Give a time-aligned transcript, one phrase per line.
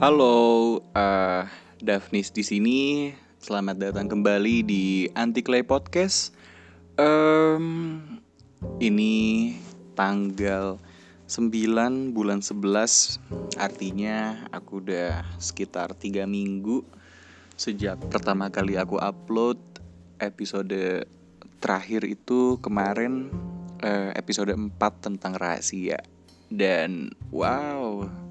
[0.00, 1.44] Halo, uh,
[1.76, 3.12] Daphnis di sini.
[3.36, 6.32] Selamat datang kembali di Anti Clay Podcast.
[6.96, 8.00] Um,
[8.80, 9.52] ini
[9.92, 10.80] tanggal
[11.28, 16.80] 9 bulan 11 Artinya aku udah sekitar 3 minggu
[17.60, 19.60] Sejak pertama kali aku upload
[20.16, 21.04] episode
[21.60, 23.28] terakhir itu kemarin
[23.84, 26.00] uh, episode 4 tentang rahasia
[26.48, 28.29] Dan wow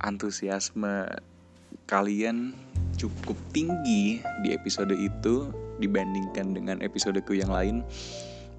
[0.00, 1.08] antusiasme
[1.86, 2.56] kalian
[2.96, 5.48] cukup tinggi di episode itu
[5.80, 7.80] dibandingkan dengan episodeku yang lain.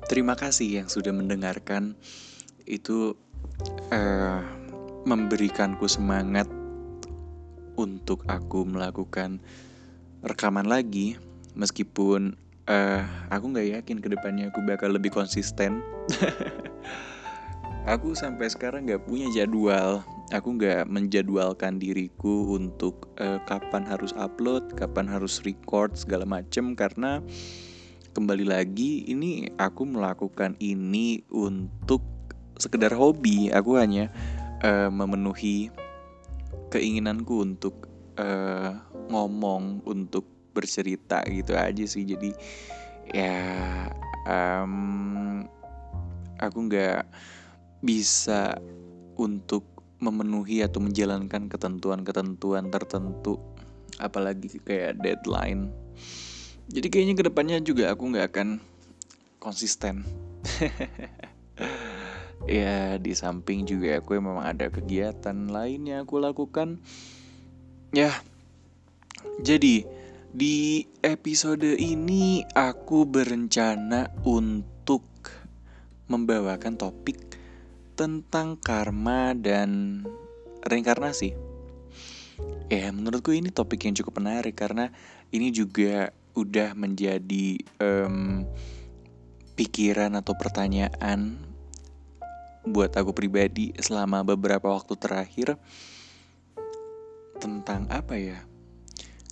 [0.10, 1.94] Terima kasih yang sudah mendengarkan.
[2.66, 3.14] Itu
[3.94, 4.42] uh,
[5.06, 6.50] memberikanku semangat
[7.78, 9.42] untuk aku melakukan
[10.26, 11.18] rekaman lagi,
[11.54, 12.38] meskipun
[12.70, 15.86] uh, aku nggak yakin ke depannya aku bakal lebih konsisten.
[17.94, 24.72] aku sampai sekarang nggak punya jadwal aku nggak menjadwalkan diriku untuk uh, kapan harus upload,
[24.80, 27.20] kapan harus record segala macem karena
[28.16, 32.04] kembali lagi ini aku melakukan ini untuk
[32.56, 33.52] sekedar hobi.
[33.52, 34.08] Aku hanya
[34.64, 35.68] uh, memenuhi
[36.72, 38.80] keinginanku untuk uh,
[39.12, 40.24] ngomong, untuk
[40.56, 42.08] bercerita gitu aja sih.
[42.08, 42.32] Jadi
[43.12, 43.36] ya
[44.28, 45.44] um,
[46.40, 47.04] aku nggak
[47.84, 48.56] bisa
[49.20, 49.71] untuk
[50.02, 53.38] memenuhi atau menjalankan ketentuan-ketentuan tertentu
[54.02, 55.70] apalagi kayak deadline.
[56.68, 58.50] Jadi kayaknya ke depannya juga aku nggak akan
[59.38, 60.04] konsisten.
[62.50, 66.82] Ya di samping juga aku memang ada kegiatan lain yang aku lakukan.
[67.94, 68.18] Ya
[69.46, 69.86] jadi
[70.34, 75.06] di episode ini aku berencana untuk
[76.10, 77.38] membawakan topik
[77.96, 80.02] tentang karma dan
[80.64, 81.36] reinkarnasi.
[82.72, 84.96] Ya, menurutku ini topik yang cukup menarik karena
[85.30, 88.48] ini juga udah menjadi um,
[89.60, 91.36] pikiran atau pertanyaan
[92.64, 95.60] buat aku pribadi selama beberapa waktu terakhir
[97.42, 98.40] tentang apa ya?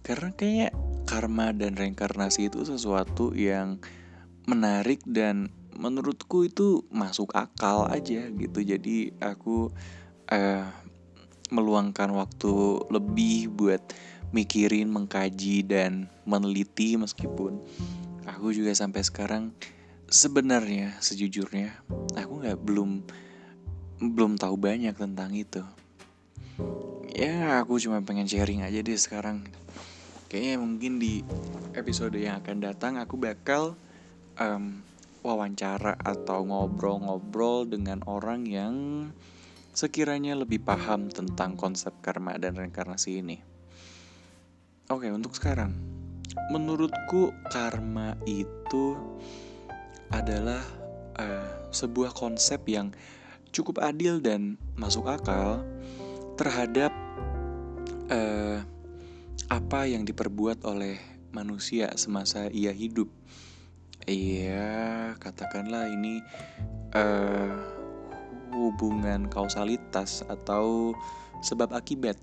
[0.03, 0.73] Karena kayak
[1.07, 3.79] karma dan reinkarnasi itu sesuatu yang
[4.49, 8.59] menarik dan menurutku itu masuk akal aja gitu.
[8.61, 9.69] Jadi aku
[10.31, 10.65] uh,
[11.49, 13.81] meluangkan waktu lebih buat
[14.29, 17.57] mikirin mengkaji dan meneliti meskipun
[18.29, 19.49] aku juga sampai sekarang
[20.05, 21.73] sebenarnya sejujurnya
[22.13, 23.01] aku nggak belum
[23.99, 25.65] belum tahu banyak tentang itu.
[27.09, 29.43] Ya aku cuma pengen sharing aja deh sekarang.
[30.29, 31.25] Kayaknya mungkin di
[31.73, 33.73] episode yang akan datang aku bakal
[34.37, 34.85] um,
[35.29, 38.75] wawancara atau ngobrol-ngobrol dengan orang yang
[39.77, 43.37] sekiranya lebih paham tentang konsep karma dan reinkarnasi ini.
[44.89, 45.77] Oke, untuk sekarang,
[46.49, 48.97] menurutku karma itu
[50.09, 50.65] adalah
[51.21, 52.89] uh, sebuah konsep yang
[53.53, 55.61] cukup adil dan masuk akal
[56.41, 56.89] terhadap
[58.09, 58.65] uh,
[59.53, 60.97] apa yang diperbuat oleh
[61.29, 63.13] manusia semasa ia hidup
[64.07, 66.23] Iya, katakanlah ini
[66.95, 67.51] uh,
[68.55, 70.95] hubungan kausalitas atau
[71.43, 72.15] sebab akibat.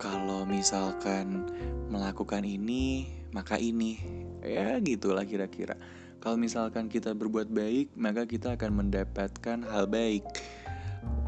[0.00, 1.44] Kalau misalkan
[1.92, 3.04] melakukan ini,
[3.36, 4.00] maka ini.
[4.40, 5.76] Ya, gitulah kira-kira.
[6.20, 10.24] Kalau misalkan kita berbuat baik, maka kita akan mendapatkan hal baik.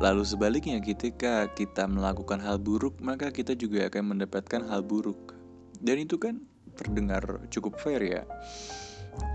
[0.01, 5.37] Lalu sebaliknya, ketika kita melakukan hal buruk, maka kita juga akan mendapatkan hal buruk.
[5.81, 6.45] Dan itu kan
[6.79, 8.23] terdengar cukup fair ya.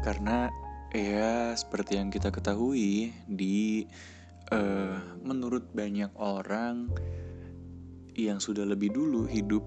[0.02, 0.50] Karena
[0.94, 3.86] ya seperti yang kita ketahui di
[4.50, 6.90] uh, menurut banyak orang
[8.18, 9.62] yang sudah lebih dulu hidup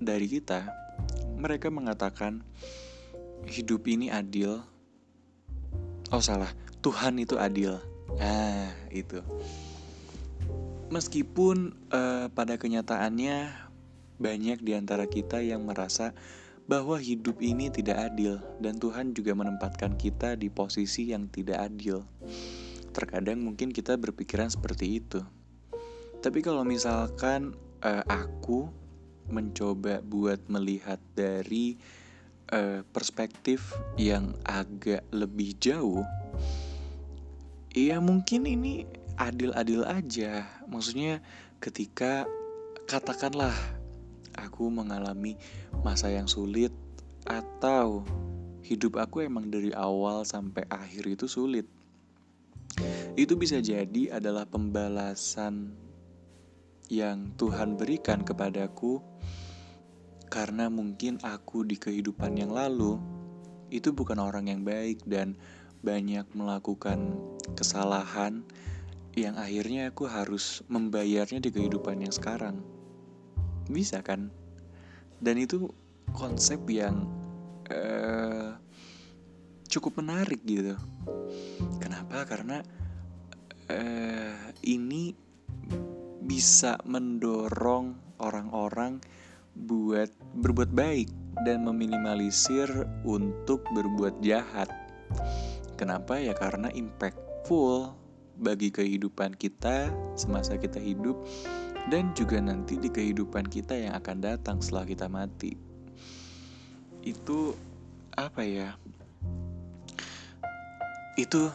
[0.00, 0.80] dari kita
[1.40, 2.44] mereka mengatakan
[3.48, 4.60] hidup ini adil.
[6.12, 6.52] Oh salah.
[6.84, 7.80] Tuhan itu adil.
[8.20, 9.24] Ah itu.
[10.92, 13.68] Meskipun uh, pada kenyataannya
[14.20, 16.12] banyak di antara kita yang merasa
[16.70, 22.06] bahwa hidup ini tidak adil dan Tuhan juga menempatkan kita di posisi yang tidak adil.
[22.94, 25.18] Terkadang mungkin kita berpikiran seperti itu.
[26.22, 28.70] Tapi kalau misalkan uh, aku
[29.26, 31.74] mencoba buat melihat dari
[32.54, 36.06] uh, perspektif yang agak lebih jauh,
[37.74, 38.86] ya mungkin ini
[39.18, 40.46] adil-adil aja.
[40.70, 41.18] Maksudnya
[41.58, 42.30] ketika
[42.86, 43.79] katakanlah
[44.36, 45.34] aku mengalami
[45.82, 46.70] masa yang sulit
[47.26, 48.04] atau
[48.62, 51.66] hidup aku emang dari awal sampai akhir itu sulit.
[53.18, 55.74] Itu bisa jadi adalah pembalasan
[56.90, 58.98] yang Tuhan berikan kepadaku
[60.30, 62.98] karena mungkin aku di kehidupan yang lalu
[63.70, 65.38] itu bukan orang yang baik dan
[65.82, 67.18] banyak melakukan
[67.54, 68.42] kesalahan
[69.18, 72.62] yang akhirnya aku harus membayarnya di kehidupan yang sekarang.
[73.70, 74.28] Bisa kan?
[75.22, 75.70] Dan itu
[76.10, 77.06] konsep yang
[77.70, 78.58] uh,
[79.70, 80.74] cukup menarik gitu.
[81.78, 82.26] Kenapa?
[82.26, 82.58] Karena
[83.70, 85.14] uh, ini
[86.26, 88.98] bisa mendorong orang-orang
[89.54, 91.10] buat berbuat baik
[91.46, 92.68] dan meminimalisir
[93.06, 94.70] untuk berbuat jahat.
[95.78, 96.36] Kenapa ya?
[96.36, 97.94] Karena impactful
[98.40, 101.20] bagi kehidupan kita semasa kita hidup
[101.88, 105.56] dan juga nanti di kehidupan kita yang akan datang setelah kita mati.
[107.00, 107.56] Itu
[108.18, 108.76] apa ya?
[111.16, 111.48] Itu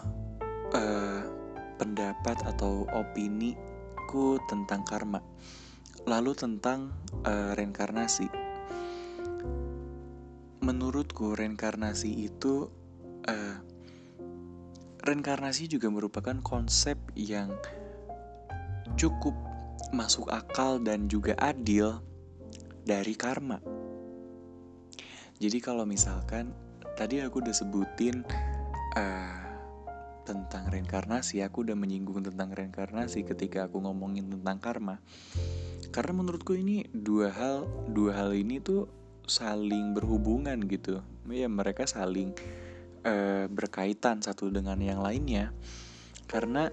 [0.74, 1.22] uh,
[1.78, 3.54] pendapat atau opini
[4.10, 5.20] ku tentang karma
[6.06, 6.94] lalu tentang
[7.26, 8.30] uh, reinkarnasi.
[10.62, 12.70] Menurutku reinkarnasi itu
[13.26, 13.58] uh,
[15.02, 17.54] reinkarnasi juga merupakan konsep yang
[18.98, 19.34] cukup
[19.94, 22.02] masuk akal dan juga adil
[22.86, 23.60] dari karma.
[25.36, 26.56] Jadi kalau misalkan
[26.96, 28.24] tadi aku udah sebutin
[28.96, 29.46] uh,
[30.24, 35.04] tentang reinkarnasi, aku udah menyinggung tentang reinkarnasi ketika aku ngomongin tentang karma.
[35.92, 38.88] Karena menurutku ini dua hal dua hal ini tuh
[39.28, 41.02] saling berhubungan gitu.
[41.30, 42.32] Ya mereka saling
[43.04, 45.52] uh, berkaitan satu dengan yang lainnya.
[46.26, 46.70] Karena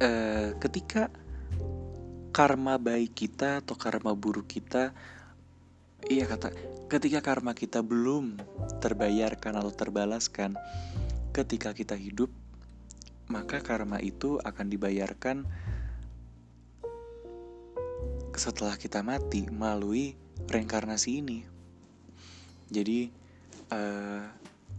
[0.00, 1.10] uh, ketika
[2.32, 4.96] karma baik kita atau karma buruk kita
[6.08, 6.50] iya kata
[6.88, 8.40] ketika karma kita belum
[8.80, 10.56] terbayarkan atau terbalaskan
[11.30, 12.32] ketika kita hidup
[13.30, 15.48] maka karma itu akan dibayarkan
[18.36, 20.16] setelah kita mati melalui
[20.48, 21.44] reinkarnasi ini.
[22.72, 23.12] Jadi
[23.72, 24.24] uh,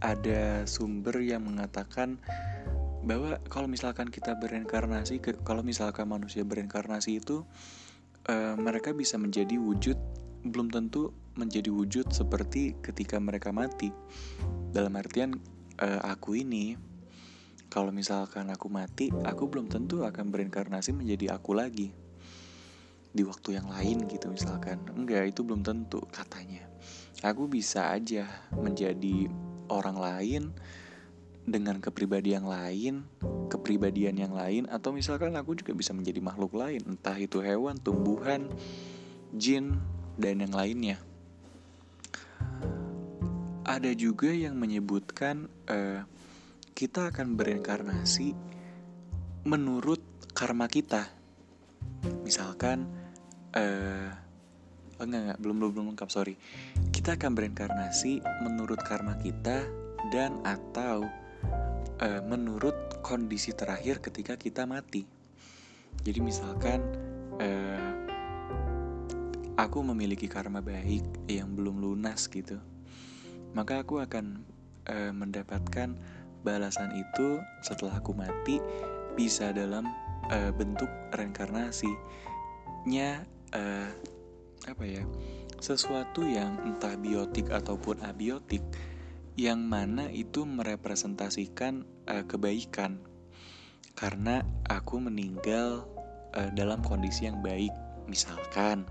[0.02, 2.18] ada sumber yang mengatakan
[3.04, 7.44] bahwa kalau misalkan kita bereinkarnasi, kalau misalkan manusia bereinkarnasi itu
[8.28, 9.96] uh, mereka bisa menjadi wujud
[10.44, 13.92] belum tentu menjadi wujud seperti ketika mereka mati.
[14.72, 15.36] Dalam artian
[15.80, 16.76] uh, aku ini
[17.72, 21.90] kalau misalkan aku mati, aku belum tentu akan bereinkarnasi menjadi aku lagi.
[23.14, 24.78] Di waktu yang lain gitu misalkan.
[24.94, 26.62] Enggak itu belum tentu katanya.
[27.26, 29.26] Aku bisa aja menjadi
[29.72, 30.42] orang lain
[31.44, 32.94] dengan kepribadian yang lain
[33.54, 38.50] kepribadian yang lain atau misalkan aku juga bisa menjadi makhluk lain entah itu hewan tumbuhan
[39.34, 39.78] jin
[40.18, 40.98] dan yang lainnya.
[43.64, 46.04] Ada juga yang menyebutkan uh,
[46.76, 48.36] kita akan berinkarnasi
[49.48, 50.02] menurut
[50.36, 51.08] karma kita.
[52.22, 52.84] Misalkan
[53.56, 54.12] uh,
[55.00, 56.36] enggak enggak belum belum belum lengkap sorry.
[56.92, 59.64] Kita akan berinkarnasi menurut karma kita
[60.12, 61.23] dan atau
[62.00, 65.06] uh, menurut kondisi terakhir ketika kita mati.
[66.02, 66.80] Jadi misalkan
[67.38, 67.92] uh,
[69.54, 72.58] aku memiliki karma baik yang belum lunas gitu
[73.54, 74.42] maka aku akan
[74.90, 75.94] uh, mendapatkan
[76.42, 78.58] balasan itu setelah aku mati
[79.14, 79.86] bisa dalam
[80.28, 81.88] uh, bentuk reinkarnasi
[82.84, 83.22] nya
[83.54, 83.88] uh,
[84.68, 85.06] apa ya
[85.62, 88.60] sesuatu yang entah biotik ataupun abiotik
[89.34, 93.02] yang mana itu merepresentasikan uh, kebaikan
[93.98, 95.86] karena aku meninggal
[96.34, 97.70] uh, dalam kondisi yang baik
[98.06, 98.86] misalkan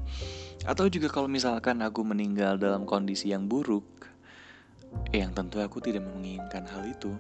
[0.67, 3.85] atau juga kalau misalkan aku meninggal dalam kondisi yang buruk
[5.13, 7.13] yang tentu aku tidak menginginkan hal itu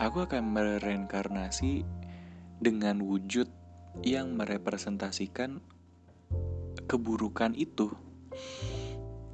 [0.00, 1.84] aku akan mereinkarnasi
[2.62, 3.50] dengan wujud
[4.00, 5.60] yang merepresentasikan
[6.88, 7.92] keburukan itu.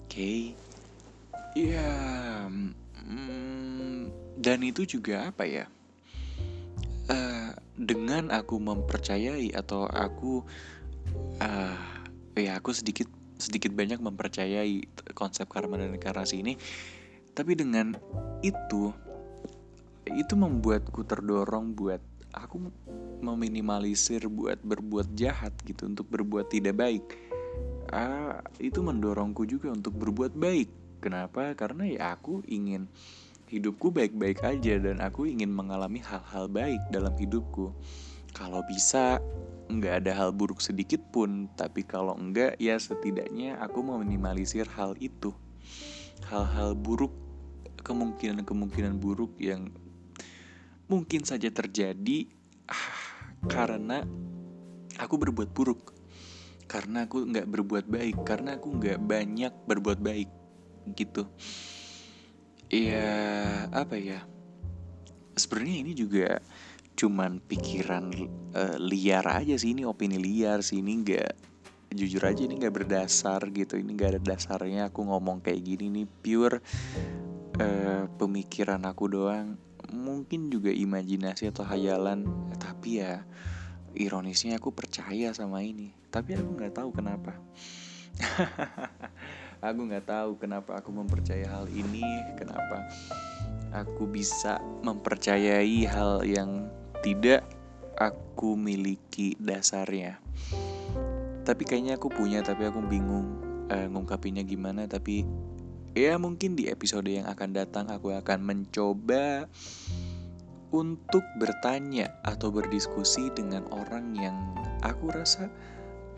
[0.08, 0.40] Oke, okay.
[1.54, 1.86] ya,
[3.08, 4.00] mm,
[4.38, 5.66] dan itu juga apa ya?
[7.08, 10.44] Uh, dengan aku mempercayai atau aku,
[11.40, 11.78] uh,
[12.36, 13.08] ya aku sedikit
[13.40, 14.84] sedikit banyak mempercayai
[15.16, 16.54] konsep karma dan reinkarnasi ini,
[17.32, 17.96] tapi dengan
[18.44, 18.92] itu
[20.08, 22.00] itu membuatku terdorong buat
[22.36, 22.68] aku
[23.24, 27.04] meminimalisir buat berbuat jahat gitu untuk berbuat tidak baik
[27.92, 30.68] ah, itu mendorongku juga untuk berbuat baik.
[30.98, 31.54] Kenapa?
[31.54, 32.90] Karena ya aku ingin
[33.48, 37.72] hidupku baik-baik aja dan aku ingin mengalami hal-hal baik dalam hidupku.
[38.36, 39.22] Kalau bisa
[39.68, 44.98] nggak ada hal buruk sedikit pun, tapi kalau enggak ya setidaknya aku mau minimalisir hal
[45.00, 45.32] itu.
[46.28, 47.14] Hal-hal buruk,
[47.80, 49.72] kemungkinan-kemungkinan buruk yang
[50.88, 52.28] mungkin saja terjadi
[52.68, 52.92] ah,
[53.48, 54.04] karena
[54.96, 55.92] aku berbuat buruk
[56.68, 60.28] karena aku nggak berbuat baik karena aku nggak banyak berbuat baik
[60.94, 61.28] gitu.
[62.68, 63.08] Ya
[63.72, 64.24] apa ya?
[65.38, 66.40] Sebenarnya ini juga
[66.98, 68.10] cuman pikiran
[68.52, 69.72] uh, liar aja sih.
[69.72, 70.84] Ini opini liar sih.
[70.84, 71.32] Ini nggak
[71.96, 73.80] jujur aja ini nggak berdasar gitu.
[73.80, 74.92] Ini nggak ada dasarnya.
[74.92, 76.60] Aku ngomong kayak gini nih pure
[77.60, 79.56] uh, pemikiran aku doang.
[79.88, 82.28] Mungkin juga imajinasi atau hayalan
[82.60, 83.24] tapi ya
[83.96, 85.96] ironisnya aku percaya sama ini.
[86.12, 87.36] Tapi aku nggak tahu kenapa
[89.58, 92.04] aku nggak tahu kenapa aku mempercayai hal ini
[92.38, 92.86] kenapa
[93.72, 96.72] aku bisa mempercayai hal yang
[97.04, 97.44] tidak
[97.98, 100.22] aku miliki dasarnya.
[101.42, 104.86] Tapi kayaknya aku punya tapi aku bingung uh, ngungkapinnya gimana.
[104.86, 105.26] Tapi
[105.96, 109.50] ya mungkin di episode yang akan datang aku akan mencoba
[110.68, 114.36] untuk bertanya atau berdiskusi dengan orang yang
[114.84, 115.48] aku rasa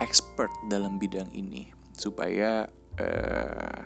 [0.02, 1.70] expert dalam bidang ini.
[1.94, 2.66] Supaya
[2.98, 3.80] uh,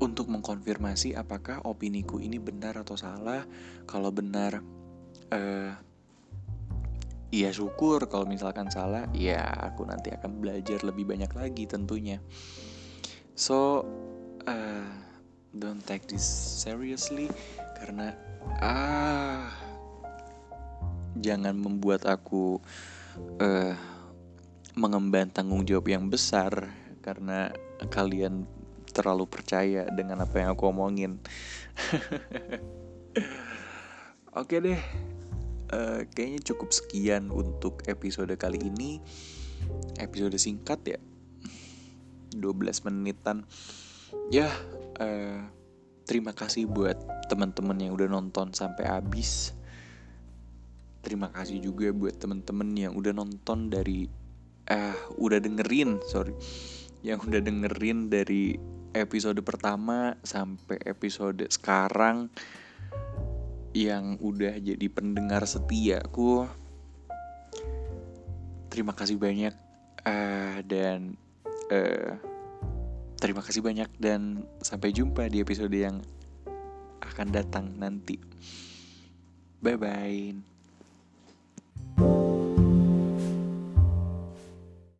[0.00, 3.44] untuk mengkonfirmasi apakah opiniku ini benar atau salah
[3.84, 4.60] kalau benar
[5.32, 5.72] uh,
[7.34, 12.22] Iya syukur kalau misalkan salah ya aku nanti akan belajar lebih banyak lagi tentunya.
[13.34, 13.82] So
[14.46, 14.86] uh,
[15.50, 16.22] don't take this
[16.62, 17.26] seriously
[17.82, 18.14] karena
[18.62, 19.50] ah
[21.18, 22.62] jangan membuat aku
[23.42, 23.74] uh,
[24.78, 26.70] mengemban tanggung jawab yang besar
[27.04, 27.52] karena
[27.92, 28.48] kalian
[28.96, 31.20] terlalu percaya dengan apa yang aku omongin.
[34.40, 34.80] Oke deh,
[35.68, 39.04] uh, kayaknya cukup sekian untuk episode kali ini.
[40.00, 41.00] Episode singkat ya,
[42.32, 43.44] 12 menitan.
[44.32, 44.48] Ya,
[44.98, 45.44] uh,
[46.08, 46.96] terima kasih buat
[47.28, 49.52] teman-teman yang udah nonton sampai habis.
[51.04, 54.08] Terima kasih juga buat teman-teman yang udah nonton dari
[54.64, 56.32] eh udah dengerin, sorry.
[57.04, 58.56] Yang udah dengerin dari
[58.96, 62.30] episode pertama sampai episode sekarang
[63.74, 66.46] yang udah jadi pendengar setia aku
[68.70, 69.50] terima kasih banyak
[70.06, 71.18] uh, dan
[71.74, 72.14] uh,
[73.18, 76.02] terima kasih banyak dan sampai jumpa di episode yang
[77.02, 78.18] akan datang nanti.
[79.62, 80.53] Bye bye